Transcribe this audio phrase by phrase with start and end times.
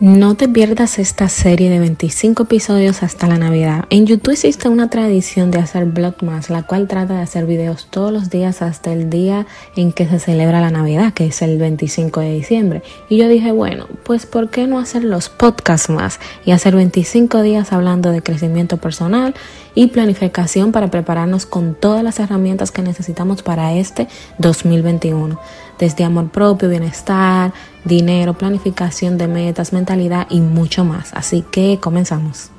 [0.00, 3.84] No te pierdas esta serie de 25 episodios hasta la Navidad.
[3.90, 8.10] En YouTube existe una tradición de hacer Vlogmas, la cual trata de hacer videos todos
[8.10, 12.20] los días hasta el día en que se celebra la Navidad, que es el 25
[12.20, 12.82] de diciembre.
[13.10, 17.42] Y yo dije, bueno, pues ¿por qué no hacer los podcasts más y hacer 25
[17.42, 19.34] días hablando de crecimiento personal
[19.74, 24.08] y planificación para prepararnos con todas las herramientas que necesitamos para este
[24.38, 25.38] 2021?
[25.78, 27.52] Desde amor propio, bienestar,
[27.84, 31.14] dinero, planificación de metas, mentalidad y mucho más.
[31.14, 32.50] Así que comenzamos.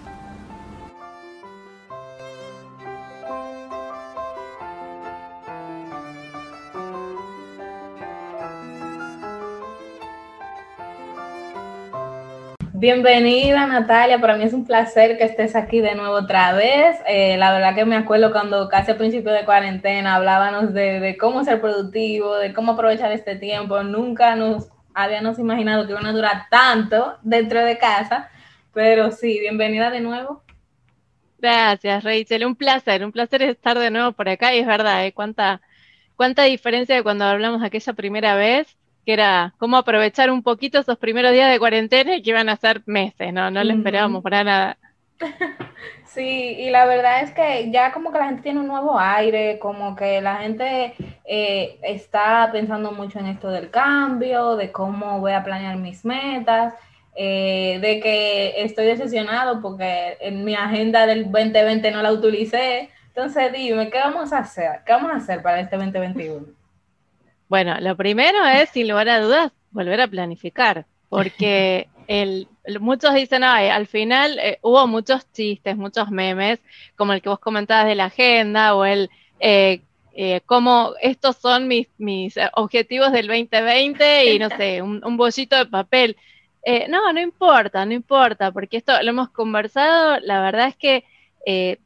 [12.82, 16.98] Bienvenida Natalia, para mí es un placer que estés aquí de nuevo otra vez.
[17.08, 21.44] Eh, la verdad que me acuerdo cuando casi al principio de cuarentena hablábamos de, cómo
[21.44, 23.84] ser productivo, de cómo aprovechar este tiempo.
[23.84, 28.32] Nunca nos habíamos imaginado que iban a durar tanto dentro de casa,
[28.74, 30.42] pero sí, bienvenida de nuevo.
[31.38, 32.48] Gracias, Rachel.
[32.48, 34.56] Un placer, un placer estar de nuevo por acá.
[34.56, 35.14] Y es verdad, ¿eh?
[35.14, 35.62] cuánta,
[36.16, 40.98] cuánta diferencia de cuando hablamos aquella primera vez, que era cómo aprovechar un poquito esos
[40.98, 43.50] primeros días de cuarentena y que iban a ser meses, ¿no?
[43.52, 44.78] No lo esperábamos para nada.
[46.14, 46.22] Sí,
[46.60, 49.96] y la verdad es que ya como que la gente tiene un nuevo aire, como
[49.96, 50.94] que la gente
[51.24, 56.74] eh, está pensando mucho en esto del cambio, de cómo voy a planear mis metas,
[57.16, 62.90] eh, de que estoy decepcionado porque en mi agenda del 2020 no la utilicé.
[63.08, 64.82] Entonces dime, ¿qué vamos a hacer?
[64.86, 66.61] ¿Qué vamos a hacer para este 2021?
[67.52, 72.48] Bueno, lo primero es, sin lugar a dudas, volver a planificar, porque el,
[72.80, 76.62] muchos dicen, ay, al final eh, hubo muchos chistes, muchos memes,
[76.96, 79.10] como el que vos comentabas de la agenda o el
[79.42, 79.82] eh,
[80.14, 85.58] eh, cómo estos son mis, mis objetivos del 2020 y no sé, un, un bollito
[85.58, 86.16] de papel.
[86.88, 91.04] no, no importa, no importa, porque esto lo hemos conversado, la verdad es que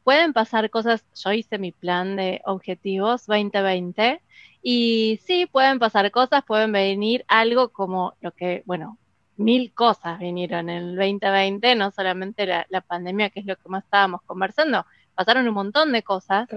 [0.03, 4.21] pueden pasar cosas, yo hice mi plan de objetivos 2020
[4.61, 8.97] y sí, pueden pasar cosas, pueden venir algo como lo que, bueno,
[9.37, 13.83] mil cosas vinieron en el 2020, no solamente la, pandemia, que es lo que más
[13.83, 16.47] estábamos conversando, pasaron un montón de cosas,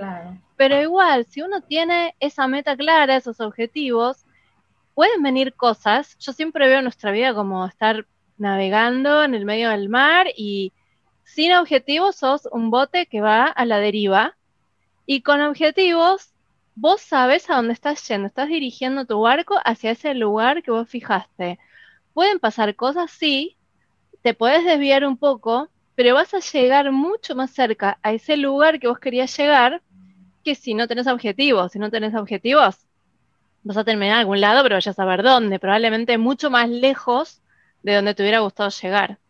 [0.56, 4.24] pero igual, si uno tiene esa meta clara, esos objetivos,
[4.94, 8.06] pueden venir cosas, yo siempre veo nuestra vida como estar
[8.38, 10.72] navegando en el medio del mar y
[11.34, 14.36] sin objetivos sos un bote que va a la deriva
[15.06, 16.34] y con objetivos
[16.74, 20.88] vos sabes a dónde estás yendo, estás dirigiendo tu barco hacia ese lugar que vos
[20.88, 21.58] fijaste
[22.18, 23.56] pueden pasar cosas, sí,
[24.22, 28.80] te puedes desviar un poco, pero vas a llegar mucho más cerca a ese lugar
[28.80, 29.82] que vos querías llegar
[30.44, 31.70] que si no tenés objetivos.
[31.70, 32.88] Si no tenés objetivos,
[33.62, 37.40] vas a terminar en algún lado, pero vayas a saber dónde, probablemente mucho más lejos
[37.84, 39.20] de donde te hubiera gustado llegar.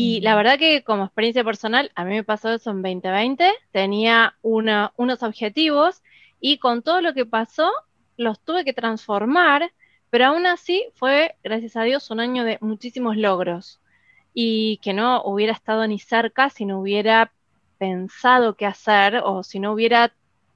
[0.00, 4.36] Y la verdad que como experiencia personal, a mí me pasó eso en 2020, tenía
[4.42, 6.02] unos objetivos
[6.40, 7.70] y con todo lo que pasó,
[8.16, 9.72] los tuve que transformar
[10.10, 13.80] pero aún así fue, gracias a Dios, un año de muchísimos logros
[14.32, 17.32] y que no hubiera estado ni cerca si no hubiera
[17.78, 20.12] pensado qué hacer o si no hubiera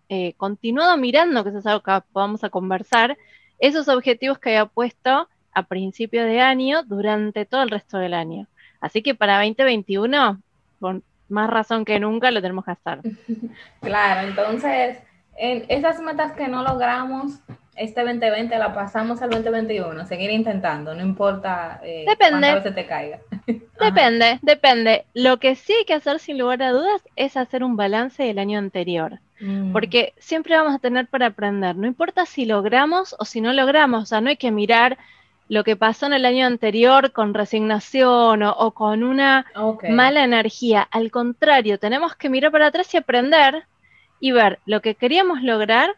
[0.08, 3.18] eh, continuado mirando, que eso es algo que podamos a conversar,
[3.58, 8.46] esos objetivos que había puesto a principio de año durante todo el resto del año.
[8.82, 10.42] Así que para 2021,
[10.80, 12.98] con más razón que nunca, lo tenemos que hacer.
[13.80, 14.98] Claro, entonces,
[15.36, 17.40] en esas metas que no logramos,
[17.76, 22.54] este 2020 la pasamos al 2021, seguir intentando, no importa eh, depende.
[22.54, 23.20] veces te caiga.
[23.80, 25.06] Depende, depende.
[25.12, 28.38] Lo que sí hay que hacer sin lugar a dudas es hacer un balance del
[28.38, 29.72] año anterior, mm.
[29.72, 34.04] porque siempre vamos a tener para aprender, no importa si logramos o si no logramos,
[34.04, 34.98] o sea, no hay que mirar
[35.52, 39.44] lo que pasó en el año anterior con resignación o, con una
[39.90, 43.64] mala energía, al contrario, tenemos que mirar para atrás y aprender
[44.18, 45.94] y ver lo que queríamos lograr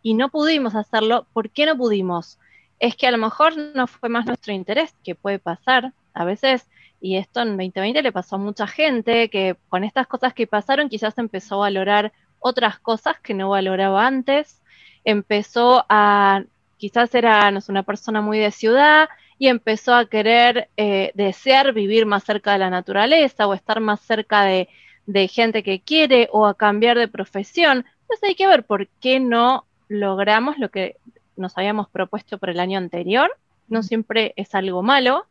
[0.00, 2.38] y no pudimos hacerlo, ¿por qué no pudimos?
[2.78, 6.66] Es que a lo mejor no fue más nuestro interés, que puede pasar a veces,
[6.98, 10.88] y esto en 2020 le pasó a mucha gente, que con estas cosas que pasaron
[10.88, 14.62] quizás empezó a valorar otras cosas que no valoraba antes,
[15.04, 16.44] empezó a,
[16.76, 21.72] quizás era no sé, una persona muy de ciudad y empezó a querer eh, desear
[21.72, 24.68] vivir más cerca de la naturaleza o estar más cerca de,
[25.06, 27.84] de gente que quiere o a cambiar de profesión.
[28.02, 30.96] Entonces hay que ver por qué no logramos lo que
[31.36, 33.30] nos habíamos propuesto por el año anterior.
[33.68, 35.26] No siempre es algo malo.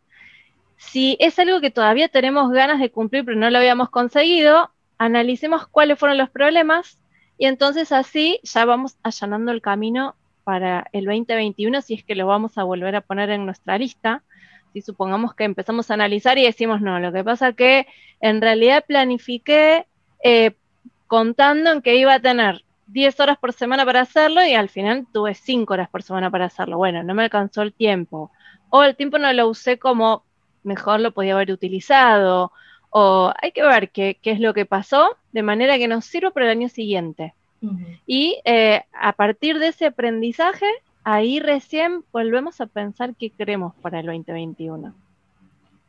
[0.77, 5.67] Si es algo que todavía tenemos ganas de cumplir pero no lo habíamos conseguido, analicemos
[5.67, 6.99] cuáles fueron los problemas
[7.37, 12.27] y entonces así ya vamos allanando el camino para el 2021 si es que lo
[12.27, 14.23] vamos a volver a poner en nuestra lista.
[14.73, 17.87] Si supongamos que empezamos a analizar y decimos, no, lo que pasa que
[18.21, 19.85] en realidad planifiqué
[20.23, 20.51] eh,
[21.07, 25.05] contando en que iba a tener 10 horas por semana para hacerlo y al final
[25.11, 26.77] tuve 5 horas por semana para hacerlo.
[26.77, 28.31] Bueno, no me alcanzó el tiempo.
[28.69, 30.23] O el tiempo no lo usé como
[30.63, 32.51] mejor lo podía haber utilizado.
[32.89, 36.31] O hay que ver qué, qué es lo que pasó de manera que nos sirva
[36.31, 37.33] para el año siguiente.
[38.05, 40.65] Y eh, a partir de ese aprendizaje,
[41.03, 44.93] ahí recién volvemos a pensar qué queremos para el 2021.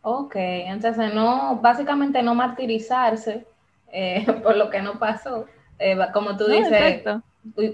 [0.02, 3.46] Ok, entonces no, básicamente no martirizarse
[3.92, 5.46] eh, por lo que no pasó.
[5.78, 7.02] Eh, como tú dices,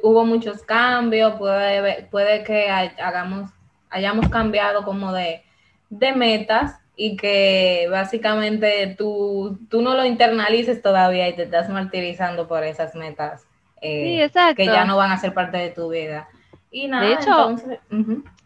[0.03, 3.51] hubo muchos cambios, puede, puede que hagamos,
[3.91, 5.43] hayamos cambiado como de,
[5.91, 12.49] de metas y que básicamente tú, tú no lo internalices todavía y te estás martirizando
[12.49, 13.47] por esas metas
[13.81, 16.29] eh, que ya no van a ser parte de tu vida.
[16.71, 17.57] Y nada, de hecho,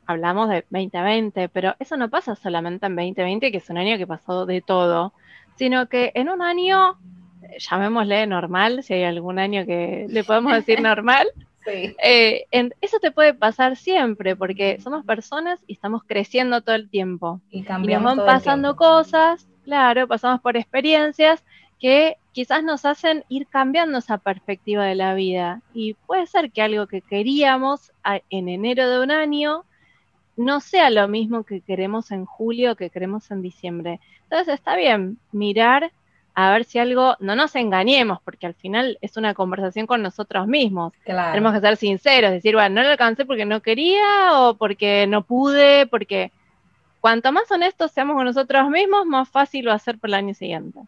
[0.06, 4.06] hablamos de 2020, pero eso no pasa solamente en 2020, que es un año que
[4.06, 5.12] pasó de todo,
[5.56, 6.96] sino que en un año,
[7.58, 11.26] llamémosle normal, si hay algún año que le podemos decir normal,
[11.66, 12.46] eh,
[12.80, 17.40] eso te puede pasar siempre, porque somos personas y estamos creciendo todo el tiempo.
[17.50, 21.42] Y, nos van pasando cosas, claro, pasamos por experiencias
[21.80, 25.62] que quizás nos hacen ir cambiando esa perspectiva de la vida.
[25.72, 27.92] Y puede ser que algo que queríamos
[28.28, 29.64] en enero de un año
[30.36, 34.00] no sea lo mismo que queremos en julio o que queremos en diciembre.
[34.24, 35.92] Entonces está bien mirar
[36.34, 40.48] a ver si algo, no nos engañemos, porque al final es una conversación con nosotros
[40.48, 40.92] mismos.
[41.04, 45.22] Tenemos que ser sinceros, decir, bueno, no lo alcancé porque no quería o porque no
[45.22, 46.32] pude, porque
[47.00, 50.34] cuanto más honestos seamos con nosotros mismos, más fácil va a ser para el año
[50.34, 50.80] siguiente.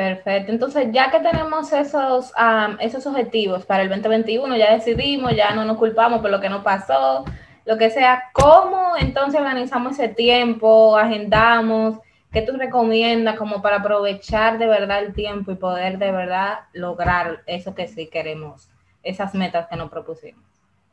[0.00, 0.50] Perfecto.
[0.50, 2.32] Entonces, ya que tenemos esos,
[2.78, 6.62] esos objetivos para el 2021, ya decidimos, ya no nos culpamos por lo que no
[6.62, 7.26] pasó,
[7.66, 11.98] lo que sea, ¿cómo entonces organizamos ese tiempo, agendamos?
[12.32, 17.42] ¿Qué tú recomiendas como para aprovechar de verdad el tiempo y poder de verdad lograr
[17.44, 18.70] eso que sí queremos,
[19.02, 20.42] esas metas que nos propusimos?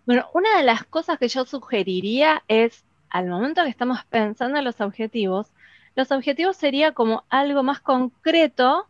[0.06, 4.66] Bueno, una de las cosas que yo sugeriría es, al momento que estamos pensando en
[4.66, 5.48] los objetivos,
[5.96, 8.86] los objetivos sería como algo más concreto,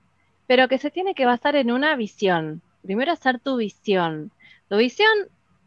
[0.48, 2.62] pero que se tiene que basar en una visión.
[2.82, 4.32] Primero hacer tu visión.
[4.70, 5.12] Tu visión,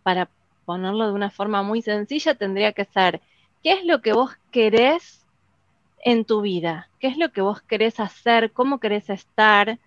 [0.03, 0.29] para
[0.65, 3.21] ponerlo de una forma muy sencilla, tendría que ser
[3.63, 5.25] qué es lo que vos querés
[6.03, 9.79] en tu vida, qué es lo que vos querés hacer, cómo querés estar,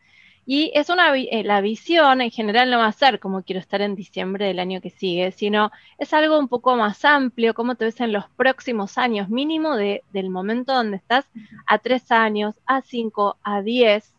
[0.46, 3.82] y es una, eh, la visión en general no va a ser como quiero estar
[3.82, 7.86] en diciembre del año que sigue, sino es algo un poco más amplio, cómo te
[7.86, 11.26] ves en los próximos años, mínimo de, del momento donde estás
[11.66, 14.14] a tres años, a cinco, a diez,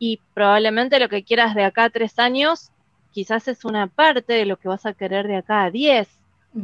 [0.00, 2.72] y probablemente lo que quieras de acá a tres años,
[3.12, 6.08] quizás es una parte de lo que vas a querer de acá a diez,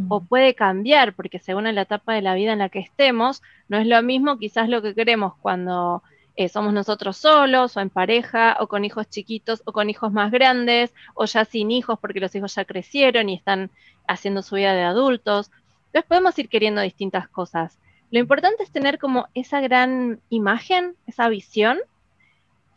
[0.09, 3.79] o puede cambiar, porque según la etapa de la vida en la que estemos, no
[3.79, 6.03] es lo mismo quizás lo que queremos cuando
[6.35, 10.33] eh, somos nosotros solos o en pareja o con hijos chiquitos o con hijos más
[10.33, 13.71] grandes o ya sin hijos porque los hijos ya crecieron y están
[14.09, 15.53] haciendo su vida de adultos.
[15.87, 17.79] Entonces podemos ir queriendo distintas cosas.
[18.11, 21.79] Lo importante es tener como esa gran imagen, esa visión,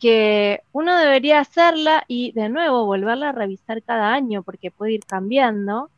[0.00, 5.04] que uno debería hacerla y de nuevo volverla a revisar cada año porque puede ir
[5.06, 5.90] cambiando.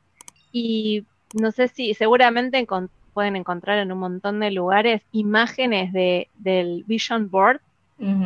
[0.52, 2.66] Y no sé si seguramente
[3.14, 7.60] pueden encontrar en un montón de lugares imágenes de, del Vision Board,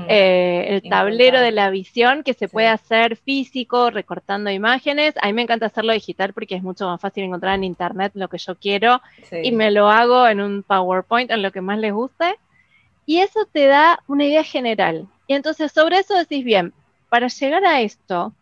[0.08, 5.14] eh, el tablero de la visión que se puede hacer físico, recortando imágenes.
[5.21, 8.28] A mí me encanta hacerlo digital porque es mucho más fácil encontrar en internet lo
[8.28, 9.02] que yo quiero
[9.42, 12.37] y me lo hago en un PowerPoint, en lo que más les guste.
[13.04, 15.06] Y eso te da una idea general.
[15.26, 16.73] Y entonces sobre eso decís, bien,
[17.09, 18.33] para llegar a esto,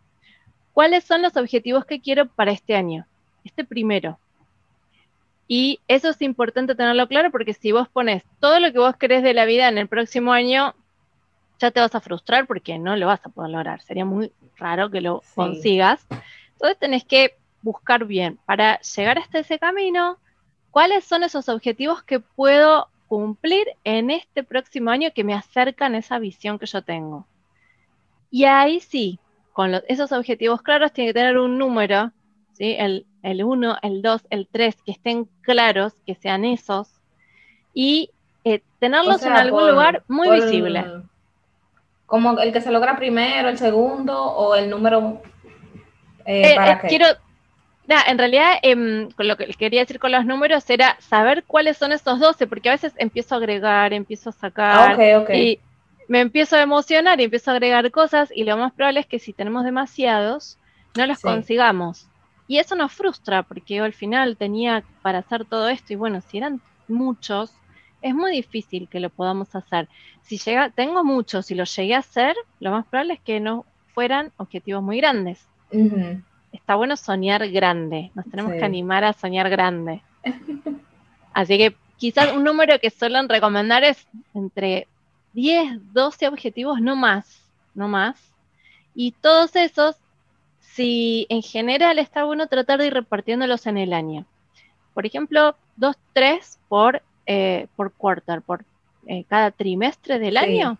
[0.73, 3.05] ¿cuáles son los objetivos que quiero para este año?
[3.43, 4.19] Este primero.
[5.47, 9.23] Y eso es importante tenerlo claro porque si vos pones todo lo que vos querés
[9.23, 10.73] de la vida en el próximo año,
[11.59, 13.81] ya te vas a frustrar porque no lo vas a poder lograr.
[13.81, 16.05] Sería muy raro que lo consigas.
[16.53, 20.17] Entonces tenés que buscar bien para llegar hasta ese camino,
[20.71, 25.99] cuáles son esos objetivos que puedo cumplir en este próximo año que me acercan a
[25.99, 27.25] esa visión que yo tengo.
[28.31, 29.19] Y ahí sí,
[29.53, 32.11] con esos objetivos claros tiene que tener un número,
[32.53, 32.75] ¿sí?
[32.77, 36.89] El, el 1, el 2, el 3, que estén claros, que sean esos,
[37.73, 38.09] y
[38.43, 40.85] eh, tenerlos en algún lugar muy visible.
[42.05, 45.21] Como el que se logra primero, el segundo, o el número...
[46.25, 47.05] Eh, eh, ¿para quiero,
[47.87, 52.19] en realidad, em, lo que quería decir con los números era saber cuáles son esos
[52.19, 55.59] 12, porque a veces empiezo a agregar, empiezo a sacar, ah, y
[56.07, 59.19] me empiezo a emocionar y empiezo a agregar cosas, y lo más probable es que
[59.19, 60.57] si tenemos demasiados,
[60.95, 62.07] no los consigamos.
[62.47, 66.21] Y eso nos frustra porque yo al final tenía para hacer todo esto y bueno,
[66.21, 67.51] si eran muchos,
[68.01, 69.89] es muy difícil que lo podamos hacer.
[70.21, 73.65] Si llega, tengo muchos, si los llegué a hacer, lo más probable es que no
[73.93, 75.47] fueran objetivos muy grandes.
[76.55, 80.01] Está bueno soñar grande, nos tenemos que animar a soñar grande.
[81.33, 84.87] Así que quizás un número que suelen recomendar es entre
[85.33, 87.43] 10, 12 objetivos, no más,
[87.73, 88.15] no más.
[88.95, 89.97] Y todos esos,
[90.61, 94.25] si en general está bueno tratar de ir repartiéndolos en el año.
[94.93, 98.63] Por ejemplo, 2, 3 por, eh, por quarter, por
[99.07, 100.77] eh, cada trimestre del año,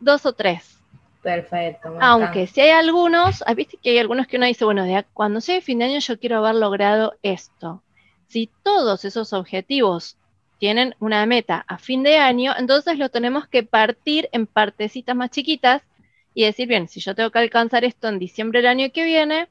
[0.00, 0.75] dos o tres.
[1.26, 1.98] Perfecto.
[2.00, 5.40] Aunque si hay algunos, ah, viste que hay algunos que uno dice, bueno, de, cuando
[5.40, 7.82] sea fin de año yo quiero haber logrado esto.
[8.28, 10.16] Si todos esos objetivos
[10.60, 15.30] tienen una meta a fin de año, entonces lo tenemos que partir en partecitas más
[15.30, 15.82] chiquitas
[16.32, 19.48] y decir, bien, si yo tengo que alcanzar esto en diciembre del año que viene,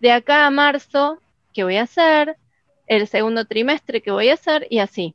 [0.00, 1.18] de acá a marzo,
[1.52, 2.38] ¿qué voy a hacer?
[2.86, 4.66] El segundo trimestre, ¿qué voy a hacer?
[4.70, 5.14] Y así.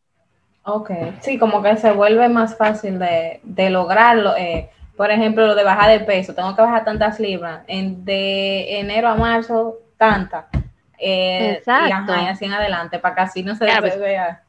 [0.64, 0.92] Ok,
[1.22, 4.36] sí, como que se vuelve más fácil de, lograrlo.
[4.38, 8.80] Eh, por ejemplo, lo de bajar de peso, tengo que bajar tantas libras, en, de
[8.80, 10.46] enero a marzo, tantas.
[11.00, 12.14] Eh, Exacto.
[12.16, 14.42] Y, así en adelante, para que así no se claro, pues, vea.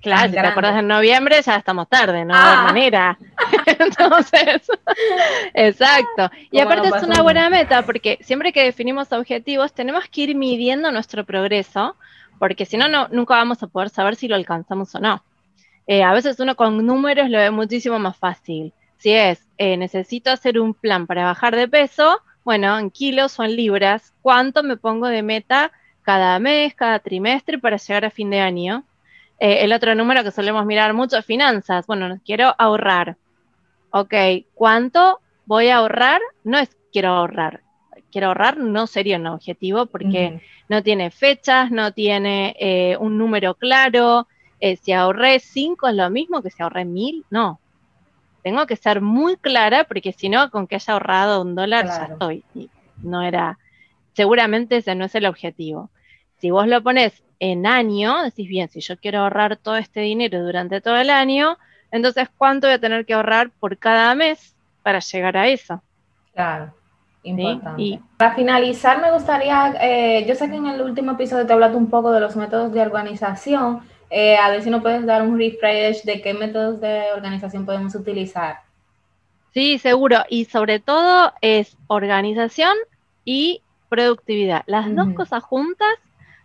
[0.00, 2.62] Claro, si te acuerdas en noviembre, ya estamos tarde, no hay ah.
[2.64, 3.18] manera.
[3.66, 4.68] Entonces,
[5.54, 6.30] exacto.
[6.50, 10.90] Y aparte es una buena meta, porque siempre que definimos objetivos, tenemos que ir midiendo
[10.90, 11.96] nuestro progreso,
[12.40, 15.22] porque si no, no nunca vamos a poder saber si lo alcanzamos o no.
[15.86, 18.72] Eh, a veces uno con números lo ve muchísimo más fácil.
[19.02, 23.42] Si es, eh, necesito hacer un plan para bajar de peso, bueno, en kilos o
[23.42, 28.30] en libras, ¿cuánto me pongo de meta cada mes, cada trimestre para llegar a fin
[28.30, 28.84] de año?
[29.40, 31.84] Eh, el otro número que solemos mirar mucho es finanzas.
[31.88, 33.16] Bueno, quiero ahorrar.
[33.90, 34.14] Ok,
[34.54, 36.20] ¿cuánto voy a ahorrar?
[36.44, 37.60] No es quiero ahorrar.
[38.12, 44.28] Quiero ahorrar no sería un objetivo porque no tiene fechas, no tiene un número claro,
[44.62, 47.58] eh, si ahorré 5 es lo mismo que si ahorré 1000, no.
[48.42, 52.08] Tengo que ser muy clara porque si no, con que haya ahorrado un dólar ya
[52.12, 52.44] estoy.
[53.02, 53.58] no era,
[54.14, 55.90] seguramente ese no es el objetivo.
[56.38, 60.42] Si vos lo pones en año, decís bien, si yo quiero ahorrar todo este dinero
[60.42, 61.56] durante todo el año,
[61.90, 65.82] entonces ¿cuánto voy a tener que ahorrar por cada mes para llegar a eso?
[66.34, 66.74] Claro.
[67.24, 67.80] Importante.
[67.82, 71.76] Y, para finalizar, me gustaría, eh, yo sé que en el último episodio te hablaste
[71.76, 73.82] un poco de los métodos de organización,
[74.14, 77.94] eh, a ver si nos puedes dar un refresh de qué métodos de organización podemos
[77.94, 78.60] utilizar.
[79.54, 80.18] Sí, seguro.
[80.28, 82.74] Y sobre todo es organización
[83.24, 84.64] y productividad.
[84.66, 85.94] Las dos cosas juntas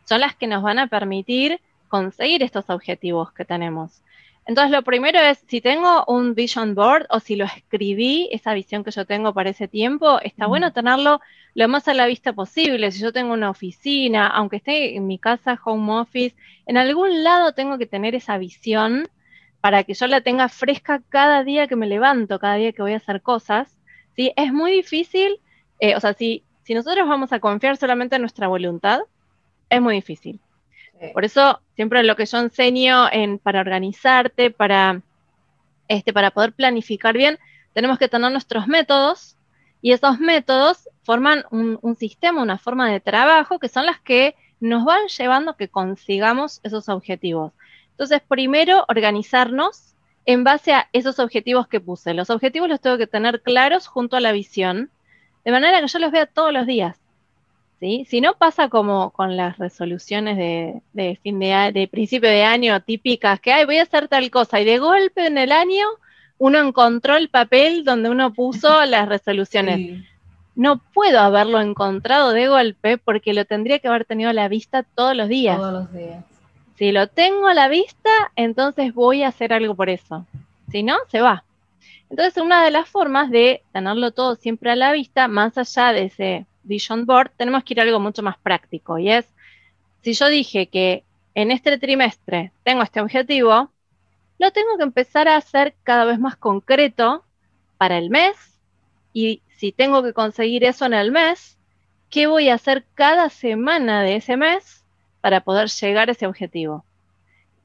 [0.05, 1.59] son las que nos van a permitir
[1.89, 4.01] conseguir estos objetivos que tenemos.
[4.47, 8.85] Entonces, lo primero es, si tengo un vision board o si lo escribí, esa visión
[8.85, 11.19] que yo tengo para ese tiempo, está bueno tenerlo
[11.53, 12.89] lo más a la vista posible.
[12.93, 16.33] Si yo tengo una oficina, aunque esté en mi casa, home office,
[16.65, 19.09] en algún lado tengo que tener esa visión
[19.59, 22.93] para que yo la tenga fresca cada día que me levanto, cada día que voy
[22.93, 23.77] a hacer cosas.
[24.15, 24.31] ¿sí?
[24.37, 25.41] Es muy difícil,
[25.81, 29.01] eh, o sea, si, si nosotros vamos a confiar solamente en nuestra voluntad,
[29.69, 30.39] es muy difícil.
[31.13, 35.01] Por eso siempre lo que yo enseño en, para organizarte, para,
[35.87, 37.37] este, para poder planificar bien,
[37.73, 39.35] tenemos que tener nuestros métodos
[39.81, 44.35] y esos métodos forman un, un, sistema, una forma de trabajo que son las que
[44.59, 47.53] nos van llevando a que consigamos esos objetivos.
[47.91, 49.93] Entonces, primero, organizarnos
[50.25, 52.13] en base a esos objetivos que puse.
[52.13, 54.91] Los objetivos los tengo que tener claros junto a la visión,
[55.45, 56.99] de manera que yo los vea todos los días.
[57.79, 63.39] Si no pasa como con las resoluciones de, fin de, de principio de año típicas,
[63.39, 65.85] que Ay, voy a hacer tal cosa, y de golpe en el año
[66.39, 70.03] uno encontró el papel donde uno puso las resoluciones.
[70.55, 74.81] No puedo haberlo encontrado de golpe porque lo tendría que haber tenido a la vista
[74.81, 75.57] todos los días.
[75.57, 76.23] Todos los días.
[76.77, 80.25] Si lo tengo a la vista, entonces voy a hacer algo por eso.
[80.71, 81.43] Si no, se va.
[82.09, 86.05] Entonces, una de las formas de tenerlo todo siempre a la vista, más allá de
[86.05, 88.99] ese Vision Board, tenemos que ir a algo mucho más práctico.
[88.99, 89.25] Y es,
[90.01, 93.71] si yo dije que en este trimestre tengo este objetivo,
[94.39, 97.23] lo tengo que empezar a hacer cada vez más concreto
[97.77, 98.35] para el mes.
[99.13, 101.57] Y si tengo que conseguir eso en el mes,
[102.09, 104.83] ¿qué voy a hacer cada semana de ese mes
[105.21, 106.85] para poder llegar a ese objetivo?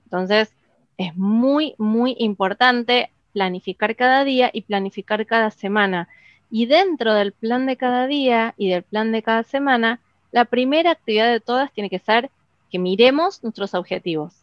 [0.04, 0.52] Entonces,
[0.96, 6.08] es muy, muy importante planificar cada día y planificar cada semana.
[6.54, 10.00] Y dentro del plan de cada día y del plan de cada semana,
[10.32, 12.30] la primera actividad de todas tiene que ser
[12.70, 14.34] que miremos nuestros objetivos.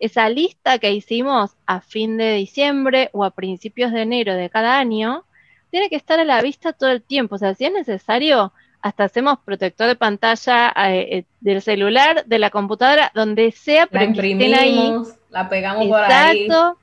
[0.00, 4.78] Esa lista que hicimos a fin de diciembre o a principios de enero de cada
[4.78, 5.24] año,
[5.70, 7.34] tiene que estar a la vista todo el tiempo.
[7.34, 12.38] O sea, si es necesario, hasta hacemos protector de pantalla eh, eh, del celular, de
[12.38, 16.46] la computadora, donde sea, pero la imprimimos, la pegamos por ahí.
[16.46, 16.78] Exacto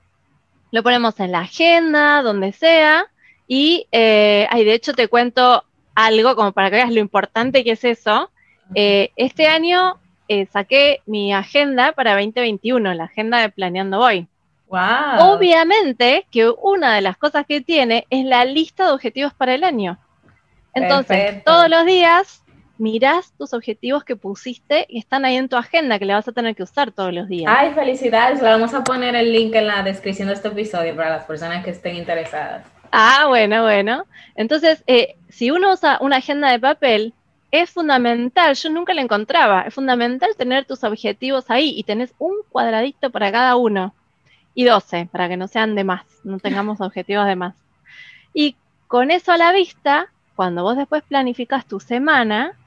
[0.71, 3.05] lo ponemos en la agenda, donde sea,
[3.53, 7.83] y eh, de hecho te cuento algo como para que veas lo importante que es
[7.83, 8.31] eso.
[8.75, 14.25] Eh, este año eh, saqué mi agenda para 2021, la agenda de Planeando Voy.
[14.69, 15.33] Wow.
[15.33, 19.65] Obviamente que una de las cosas que tiene es la lista de objetivos para el
[19.65, 19.99] año.
[20.73, 22.45] Entonces, todos los días
[22.77, 26.31] mirás tus objetivos que pusiste y están ahí en tu agenda, que le vas a
[26.31, 27.53] tener que usar todos los días.
[27.53, 28.41] Ay, felicidades.
[28.41, 31.65] Le vamos a poner el link en la descripción de este episodio para las personas
[31.65, 32.63] que estén interesadas.
[32.91, 34.05] Ah, bueno, bueno.
[34.35, 37.13] Entonces, eh, si uno usa una agenda de papel,
[37.51, 42.35] es fundamental, yo nunca la encontraba, es fundamental tener tus objetivos ahí y tenés un
[42.49, 43.93] cuadradito para cada uno
[44.53, 47.55] y 12 para que no sean de más, no tengamos objetivos de más.
[48.33, 48.55] Y
[48.87, 52.57] con eso a la vista, cuando vos después planificas tu semana,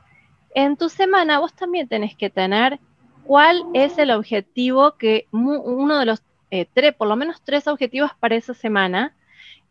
[0.55, 2.79] en tu semana vos también tenés que tener
[3.25, 8.13] cuál es el objetivo que uno de los eh, tres, por lo menos tres objetivos
[8.21, 9.15] para esa semana,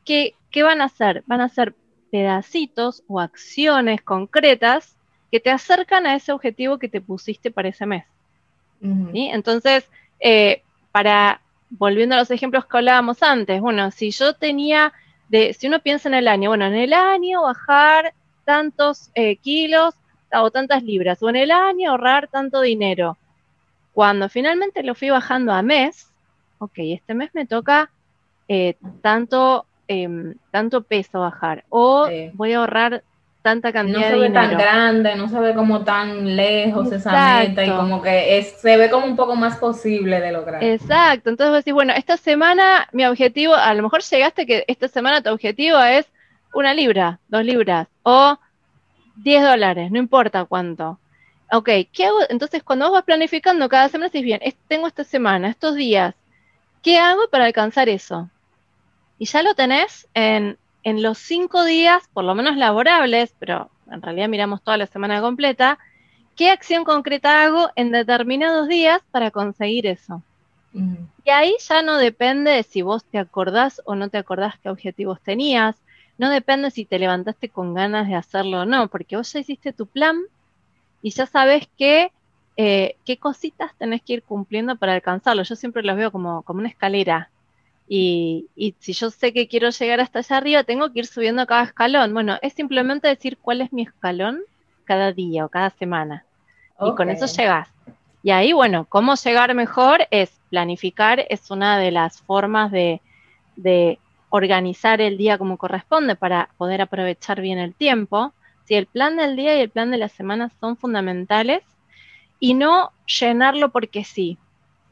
[0.03, 1.23] que, ¿qué van a hacer?
[1.25, 1.75] Van a ser
[2.11, 4.95] pedacitos o acciones concretas
[5.31, 8.05] que te acercan a ese objetivo que te pusiste para ese mes.
[9.13, 14.93] Entonces, eh, para, volviendo a los ejemplos que hablábamos antes, bueno, si yo tenía,
[15.29, 19.95] de, si uno piensa en el año, bueno, en el año bajar tantos eh, kilos
[20.33, 23.17] o tantas libras, o en el año ahorrar tanto dinero.
[23.93, 26.11] Cuando finalmente lo fui bajando a mes,
[26.59, 27.89] ok, este mes me toca
[28.47, 33.03] eh, tanto, em, tanto peso bajar, o voy a ahorrar
[33.43, 37.65] tanta cantidad no se ve tan grande, no se ve como tan lejos esa meta
[37.65, 40.63] y como que es, se ve como un poco más posible de lograr.
[40.63, 44.87] Exacto, entonces vos decís, bueno, esta semana mi objetivo, a lo mejor llegaste que esta
[44.87, 46.07] semana tu objetivo es
[46.53, 48.39] una libra, dos libras o
[49.17, 50.99] 10 dólares, no importa cuánto.
[51.51, 52.19] Ok, ¿qué hago?
[52.29, 56.15] Entonces cuando vos vas planificando cada semana, decís, bien, tengo esta semana, estos días,
[56.81, 58.29] ¿qué hago para alcanzar eso?
[59.17, 64.01] Y ya lo tenés en en los cinco días, por lo menos laborables, pero en
[64.01, 65.79] realidad miramos toda la semana completa,
[66.35, 70.21] ¿qué acción concreta hago en determinados días para conseguir eso?
[71.23, 74.69] Y ahí ya no depende de si vos te acordás o no te acordás qué
[74.69, 75.75] objetivos tenías,
[76.17, 79.71] no depende si te levantaste con ganas de hacerlo o no, porque vos ya hiciste
[79.71, 80.17] tu plan
[81.03, 82.11] y ya sabes qué,
[82.57, 85.43] eh, qué cositas tenés que ir cumpliendo para alcanzarlo.
[85.43, 87.29] Yo siempre los veo como, como una escalera.
[87.87, 88.47] Y,
[88.79, 92.13] si yo sé que quiero llegar hasta allá arriba, tengo que ir subiendo cada escalón.
[92.13, 94.41] Bueno, es simplemente decir cuál es mi escalón
[94.85, 96.25] cada día o cada semana.
[96.79, 97.69] Y con eso llegas.
[98.23, 103.01] Y ahí, bueno, cómo llegar mejor es planificar, es una de las formas de,
[103.55, 108.33] de organizar el día como corresponde para poder aprovechar bien el tiempo.
[108.65, 111.63] Si el plan del día y el plan de la semana son fundamentales
[112.39, 114.37] y no llenarlo porque sí,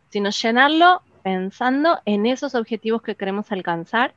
[0.09, 4.13] sino llenarlo pensando en esos objetivos que queremos alcanzar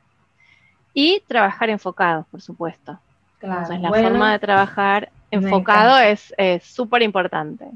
[0.93, 2.99] y trabajar enfocado, por supuesto.
[3.41, 7.69] Entonces, la forma de trabajar enfocado es súper importante.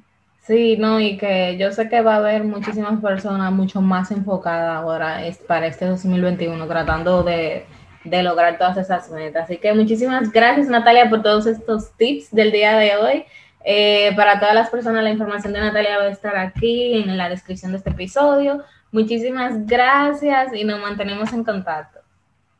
[0.49, 4.77] Sí, no, y que yo sé que va a haber muchísimas personas mucho más enfocadas
[4.77, 7.67] ahora para este 2021, tratando de,
[8.03, 9.43] de lograr todas esas metas.
[9.43, 13.25] Así que muchísimas gracias, Natalia, por todos estos tips del día de hoy.
[13.63, 17.29] Eh, para todas las personas, la información de Natalia va a estar aquí en la
[17.29, 18.63] descripción de este episodio.
[18.91, 21.99] Muchísimas gracias y nos mantenemos en contacto.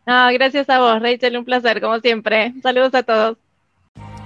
[0.06, 2.54] gracias a vos, Rachel, un placer, como siempre.
[2.62, 3.38] Saludos a todos.